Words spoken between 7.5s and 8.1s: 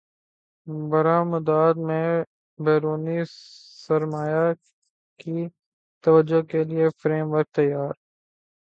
تیار